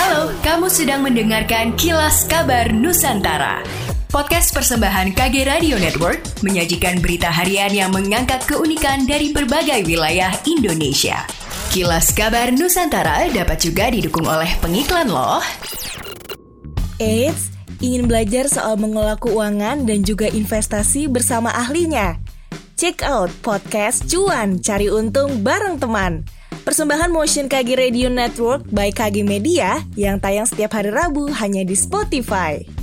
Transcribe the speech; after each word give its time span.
Halo, 0.00 0.32
kamu 0.40 0.72
sedang 0.72 1.04
mendengarkan 1.04 1.76
Kilas 1.76 2.24
Kabar 2.24 2.72
Nusantara. 2.72 3.60
Podcast 4.08 4.48
persembahan 4.56 5.12
KG 5.12 5.44
Radio 5.44 5.76
Network 5.76 6.40
menyajikan 6.40 7.04
berita 7.04 7.28
harian 7.28 7.68
yang 7.68 7.92
mengangkat 7.92 8.40
keunikan 8.48 9.04
dari 9.04 9.28
berbagai 9.36 9.84
wilayah 9.84 10.32
Indonesia. 10.48 11.28
Kilas 11.68 12.16
Kabar 12.16 12.48
Nusantara 12.48 13.28
dapat 13.28 13.60
juga 13.60 13.92
didukung 13.92 14.24
oleh 14.24 14.48
pengiklan 14.64 15.12
loh. 15.12 15.44
Eits, 16.96 17.52
ingin 17.84 18.08
belajar 18.08 18.48
soal 18.48 18.80
mengelola 18.80 19.20
keuangan 19.20 19.84
dan 19.84 20.00
juga 20.00 20.32
investasi 20.32 21.12
bersama 21.12 21.52
ahlinya? 21.52 22.16
Check 22.80 23.04
out 23.04 23.28
podcast 23.44 24.08
Cuan 24.08 24.64
Cari 24.64 24.88
Untung 24.88 25.44
bareng 25.44 25.76
teman. 25.76 26.39
Persembahan 26.60 27.08
Motion 27.08 27.48
KG 27.48 27.72
Radio 27.72 28.12
Network 28.12 28.68
by 28.68 28.92
KG 28.92 29.24
Media 29.24 29.80
yang 29.96 30.20
tayang 30.20 30.44
setiap 30.44 30.76
hari 30.76 30.92
Rabu 30.92 31.32
hanya 31.32 31.64
di 31.64 31.72
Spotify. 31.72 32.79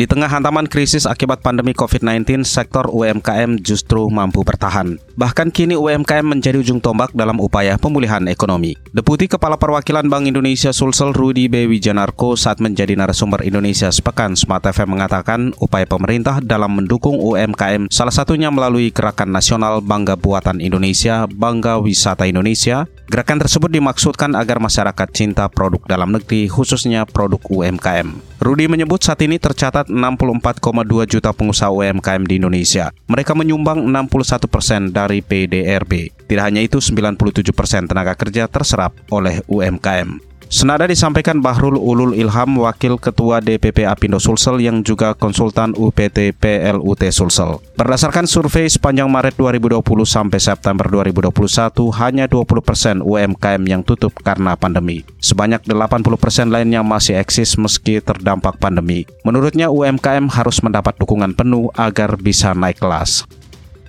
Di 0.00 0.08
tengah 0.08 0.32
hantaman 0.32 0.64
krisis 0.64 1.04
akibat 1.04 1.44
pandemi 1.44 1.76
COVID-19, 1.76 2.40
sektor 2.48 2.88
UMKM 2.88 3.60
justru 3.60 4.08
mampu 4.08 4.40
bertahan. 4.40 4.96
Bahkan 4.96 5.52
kini 5.52 5.76
UMKM 5.76 6.24
menjadi 6.24 6.56
ujung 6.56 6.80
tombak 6.80 7.12
dalam 7.12 7.36
upaya 7.36 7.76
pemulihan 7.76 8.24
ekonomi. 8.24 8.80
Deputi 8.96 9.28
Kepala 9.28 9.60
Perwakilan 9.60 10.08
Bank 10.08 10.24
Indonesia 10.24 10.72
Sulsel 10.72 11.12
Rudi 11.12 11.52
B. 11.52 11.68
Wijanarko 11.68 12.32
saat 12.32 12.64
menjadi 12.64 12.96
narasumber 12.96 13.44
Indonesia 13.44 13.92
Sepekan 13.92 14.32
Smart 14.40 14.64
FM 14.64 14.96
mengatakan 14.96 15.52
upaya 15.60 15.84
pemerintah 15.84 16.40
dalam 16.40 16.80
mendukung 16.80 17.20
UMKM 17.20 17.92
salah 17.92 18.16
satunya 18.16 18.48
melalui 18.48 18.88
Gerakan 18.88 19.36
Nasional 19.36 19.84
Bangga 19.84 20.16
Buatan 20.16 20.64
Indonesia, 20.64 21.28
Bangga 21.28 21.76
Wisata 21.76 22.24
Indonesia. 22.24 22.88
Gerakan 23.12 23.44
tersebut 23.44 23.68
dimaksudkan 23.68 24.32
agar 24.32 24.64
masyarakat 24.64 25.08
cinta 25.12 25.44
produk 25.52 25.84
dalam 25.84 26.16
negeri 26.16 26.48
khususnya 26.48 27.04
produk 27.04 27.44
UMKM. 27.52 28.30
Rudi 28.40 28.64
menyebut 28.64 29.04
saat 29.04 29.20
ini 29.20 29.36
tercatat 29.36 29.89
64,2 29.90 31.10
juta 31.10 31.34
pengusaha 31.34 31.74
UMKM 31.74 32.22
di 32.24 32.38
Indonesia. 32.38 32.94
Mereka 33.10 33.34
menyumbang 33.34 33.84
61 33.84 34.46
persen 34.46 34.80
dari 34.94 35.20
PDRB. 35.20 36.14
Tidak 36.30 36.44
hanya 36.46 36.62
itu, 36.62 36.78
97 36.78 37.50
persen 37.50 37.90
tenaga 37.90 38.14
kerja 38.14 38.46
terserap 38.46 38.94
oleh 39.10 39.42
UMKM. 39.50 40.29
Senada 40.50 40.82
disampaikan 40.90 41.38
Bahrul 41.38 41.78
Ulul 41.78 42.18
Ilham, 42.18 42.58
Wakil 42.58 42.98
Ketua 42.98 43.38
DPP 43.38 43.86
Apindo 43.86 44.18
Sulsel 44.18 44.58
yang 44.58 44.82
juga 44.82 45.14
konsultan 45.14 45.78
UPT 45.78 46.34
PLUT 46.34 47.02
Sulsel. 47.14 47.62
Berdasarkan 47.78 48.26
survei 48.26 48.66
sepanjang 48.66 49.06
Maret 49.06 49.38
2020 49.38 49.78
sampai 50.02 50.42
September 50.42 50.90
2021, 50.90 51.94
hanya 52.02 52.26
20% 52.26 52.66
persen 52.66 52.98
UMKM 52.98 53.62
yang 53.62 53.86
tutup 53.86 54.10
karena 54.26 54.58
pandemi. 54.58 55.06
Sebanyak 55.22 55.70
80% 55.70 56.18
persen 56.18 56.50
lainnya 56.50 56.82
masih 56.82 57.22
eksis 57.22 57.54
meski 57.54 58.02
terdampak 58.02 58.58
pandemi. 58.58 59.06
Menurutnya 59.22 59.70
UMKM 59.70 60.34
harus 60.34 60.58
mendapat 60.66 60.98
dukungan 60.98 61.30
penuh 61.30 61.70
agar 61.78 62.18
bisa 62.18 62.58
naik 62.58 62.82
kelas. 62.82 63.22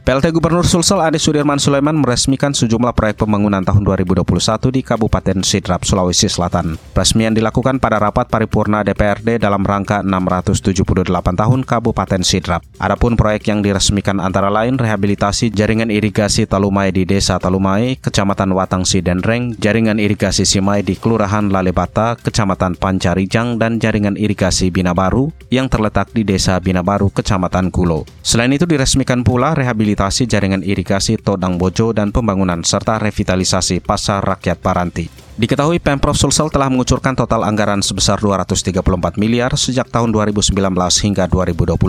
PLT 0.00 0.32
Gubernur 0.32 0.64
Sulsel 0.64 0.96
Ade 1.04 1.20
Sudirman 1.20 1.60
Sulaiman 1.60 1.92
meresmikan 1.92 2.56
sejumlah 2.56 2.96
proyek 2.96 3.20
pembangunan 3.20 3.60
tahun 3.60 3.84
2021 3.84 4.24
di 4.72 4.80
Kabupaten 4.80 5.44
Sidrap, 5.44 5.84
Sulawesi 5.84 6.24
Selatan. 6.24 6.80
Resmian 6.96 7.36
dilakukan 7.36 7.76
pada 7.76 8.00
rapat 8.00 8.24
paripurna 8.32 8.80
DPRD 8.80 9.36
dalam 9.36 9.60
rangka 9.60 10.00
678 10.00 11.04
tahun 11.36 11.60
Kabupaten 11.68 12.24
Sidrap. 12.24 12.64
Adapun 12.80 13.12
proyek 13.12 13.52
yang 13.52 13.60
diresmikan 13.60 14.24
antara 14.24 14.48
lain 14.48 14.80
rehabilitasi 14.80 15.52
jaringan 15.52 15.92
irigasi 15.92 16.48
Talumai 16.48 16.96
di 16.96 17.04
Desa 17.04 17.36
Talumai, 17.36 18.00
Kecamatan 18.00 18.56
Watang 18.56 18.88
Sidenreng, 18.88 19.52
jaringan 19.60 20.00
irigasi 20.00 20.48
Simai 20.48 20.80
di 20.80 20.96
Kelurahan 20.96 21.52
Lalebata, 21.52 22.16
Kecamatan 22.16 22.80
Pancarijang, 22.80 23.60
dan 23.60 23.76
jaringan 23.76 24.16
irigasi 24.16 24.72
Binabaru 24.72 25.28
yang 25.52 25.68
terletak 25.68 26.08
di 26.16 26.24
Desa 26.24 26.56
Binabaru, 26.56 27.12
Kecamatan 27.12 27.68
Gulo. 27.68 28.08
Selain 28.24 28.48
itu 28.48 28.64
diresmikan 28.64 29.20
pula 29.20 29.52
rehabilitasi 29.52 29.89
rehabilitasi 29.90 30.30
jaringan 30.30 30.62
irigasi 30.62 31.18
Todang 31.18 31.58
Bojo 31.58 31.90
dan 31.90 32.14
pembangunan 32.14 32.62
serta 32.62 33.02
revitalisasi 33.02 33.82
Pasar 33.82 34.22
Rakyat 34.22 34.62
Paranti. 34.62 35.10
Diketahui 35.40 35.80
Pemprov 35.80 36.20
Sulsel 36.20 36.52
telah 36.52 36.68
mengucurkan 36.68 37.16
total 37.16 37.48
anggaran 37.48 37.80
sebesar 37.80 38.20
234 38.20 38.84
miliar 39.16 39.48
sejak 39.56 39.88
tahun 39.88 40.12
2019 40.12 40.52
hingga 40.76 41.24
2022 41.32 41.80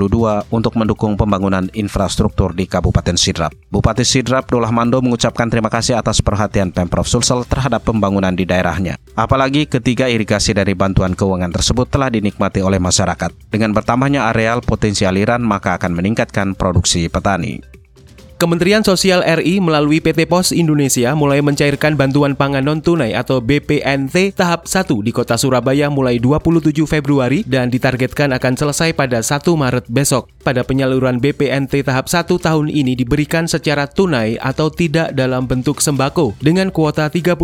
untuk 0.47 0.73
mendukung 0.79 1.19
pembangunan 1.19 1.67
infrastruktur 1.75 2.56
di 2.56 2.63
Kabupaten 2.63 3.19
Sidrap. 3.19 3.51
Bupati 3.67 4.07
Sidrap 4.07 4.47
Dolah 4.47 4.72
Mando 4.72 5.03
mengucapkan 5.03 5.51
terima 5.51 5.68
kasih 5.68 6.00
atas 6.00 6.23
perhatian 6.23 6.72
Pemprov 6.72 7.03
Sulsel 7.03 7.44
terhadap 7.44 7.83
pembangunan 7.83 8.31
di 8.31 8.47
daerahnya. 8.47 8.95
Apalagi 9.19 9.68
ketiga 9.68 10.07
irigasi 10.07 10.56
dari 10.56 10.72
bantuan 10.72 11.12
keuangan 11.12 11.51
tersebut 11.51 11.91
telah 11.91 12.07
dinikmati 12.07 12.63
oleh 12.63 12.79
masyarakat. 12.79 13.35
Dengan 13.51 13.75
bertambahnya 13.75 14.31
areal 14.31 14.63
potensi 14.63 15.03
aliran 15.03 15.44
maka 15.44 15.75
akan 15.75 15.91
meningkatkan 15.91 16.56
produksi 16.56 17.12
petani. 17.12 17.81
Kementerian 18.41 18.81
Sosial 18.81 19.22
RI 19.22 19.62
melalui 19.62 20.02
PT 20.02 20.25
Pos 20.25 20.50
Indonesia 20.50 21.13
mulai 21.13 21.46
mencairkan 21.46 21.94
bantuan 21.94 22.34
pangan 22.34 22.66
non-tunai 22.66 23.13
atau 23.13 23.38
BPNT 23.38 24.34
tahap 24.34 24.66
1 24.66 24.90
di 25.06 25.13
kota 25.13 25.38
Surabaya 25.38 25.94
mulai 25.94 26.18
27 26.18 26.74
Februari 26.90 27.46
dan 27.46 27.69
ditargetkan 27.69 28.34
akan 28.34 28.57
selesai 28.57 28.97
pada 28.97 29.22
1 29.22 29.46
Maret 29.46 29.85
besok. 29.94 30.34
Pada 30.41 30.66
penyaluran 30.66 31.22
BPNT 31.22 31.85
tahap 31.85 32.09
1 32.09 32.25
tahun 32.25 32.74
ini 32.74 32.97
diberikan 32.97 33.46
secara 33.46 33.85
tunai 33.85 34.41
atau 34.41 34.74
tidak 34.74 35.13
dalam 35.13 35.46
bentuk 35.46 35.78
sembako 35.78 36.34
dengan 36.41 36.74
kuota 36.74 37.13
39.000 37.13 37.38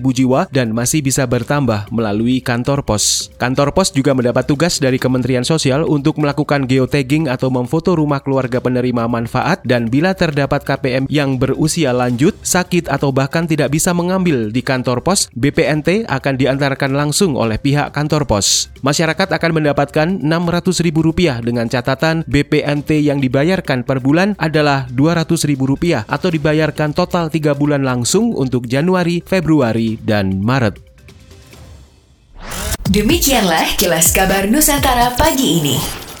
jiwa 0.00 0.48
dan 0.48 0.72
masih 0.72 1.04
bisa 1.04 1.28
bertambah 1.28 1.92
melalui 1.92 2.40
kantor 2.40 2.88
pos. 2.88 3.28
Kantor 3.36 3.76
pos 3.76 3.92
juga 3.92 4.16
mendapat 4.16 4.48
tugas 4.48 4.80
dari 4.80 4.96
Kementerian 4.96 5.44
Sosial 5.44 5.84
untuk 5.84 6.16
melakukan 6.16 6.64
geotagging 6.64 7.28
atau 7.28 7.52
memfoto 7.52 7.92
rumah 7.92 8.24
keluarga 8.24 8.64
penerima 8.64 9.04
manfaat 9.12 9.60
dan 9.68 9.92
bila 9.92 10.16
terdapat 10.22 10.62
KPM 10.62 11.10
yang 11.10 11.34
berusia 11.34 11.90
lanjut, 11.90 12.38
sakit 12.46 12.86
atau 12.86 13.10
bahkan 13.10 13.50
tidak 13.50 13.74
bisa 13.74 13.90
mengambil 13.90 14.54
di 14.54 14.62
kantor 14.62 15.02
pos, 15.02 15.26
BPNT 15.34 16.06
akan 16.06 16.38
diantarkan 16.38 16.94
langsung 16.94 17.34
oleh 17.34 17.58
pihak 17.58 17.90
kantor 17.90 18.30
pos. 18.30 18.70
Masyarakat 18.86 19.34
akan 19.34 19.50
mendapatkan 19.58 20.22
Rp600.000 20.22 21.42
dengan 21.42 21.66
catatan 21.66 22.22
BPNT 22.30 23.02
yang 23.02 23.18
dibayarkan 23.18 23.82
per 23.82 23.98
bulan 23.98 24.38
adalah 24.38 24.86
Rp200.000 24.94 26.06
atau 26.06 26.28
dibayarkan 26.30 26.94
total 26.94 27.26
3 27.26 27.58
bulan 27.58 27.82
langsung 27.82 28.30
untuk 28.38 28.70
Januari, 28.70 29.18
Februari, 29.26 29.98
dan 29.98 30.38
Maret. 30.38 30.78
Demikianlah 32.92 33.74
kilas 33.80 34.12
kabar 34.12 34.46
Nusantara 34.46 35.16
pagi 35.16 35.64
ini. 35.64 36.11